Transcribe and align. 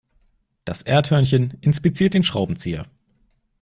Das 0.65 0.81
Erdhörnchen 0.81 1.59
inspiziert 1.61 2.15
den 2.15 2.23
Schraubenzieher. 2.23 2.87